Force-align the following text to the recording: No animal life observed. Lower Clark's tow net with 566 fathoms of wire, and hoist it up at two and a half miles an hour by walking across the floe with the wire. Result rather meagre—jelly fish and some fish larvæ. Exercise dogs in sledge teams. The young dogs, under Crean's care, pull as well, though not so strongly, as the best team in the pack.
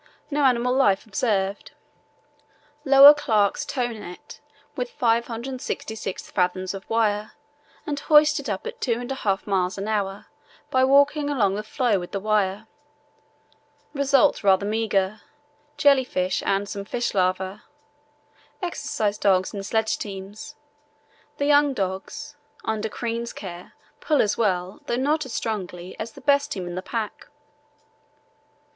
No 0.31 0.45
animal 0.45 0.73
life 0.73 1.05
observed. 1.05 1.73
Lower 2.83 3.13
Clark's 3.13 3.63
tow 3.63 3.85
net 3.91 4.39
with 4.75 4.89
566 4.89 6.31
fathoms 6.31 6.73
of 6.73 6.89
wire, 6.89 7.33
and 7.85 7.99
hoist 7.99 8.39
it 8.39 8.49
up 8.49 8.65
at 8.65 8.81
two 8.81 8.93
and 8.95 9.11
a 9.11 9.21
half 9.21 9.45
miles 9.45 9.77
an 9.77 9.87
hour 9.87 10.25
by 10.71 10.83
walking 10.83 11.29
across 11.29 11.53
the 11.53 11.61
floe 11.61 11.99
with 11.99 12.13
the 12.13 12.19
wire. 12.19 12.65
Result 13.93 14.43
rather 14.43 14.65
meagre—jelly 14.65 16.03
fish 16.05 16.41
and 16.47 16.67
some 16.67 16.83
fish 16.83 17.11
larvæ. 17.11 17.61
Exercise 18.59 19.19
dogs 19.19 19.53
in 19.53 19.61
sledge 19.61 19.99
teams. 19.99 20.55
The 21.37 21.45
young 21.45 21.75
dogs, 21.75 22.35
under 22.65 22.89
Crean's 22.89 23.33
care, 23.33 23.73
pull 23.99 24.19
as 24.19 24.35
well, 24.35 24.79
though 24.87 24.95
not 24.95 25.21
so 25.21 25.29
strongly, 25.29 25.95
as 25.99 26.13
the 26.13 26.21
best 26.21 26.53
team 26.53 26.65
in 26.65 26.73
the 26.73 26.81
pack. 26.81 27.27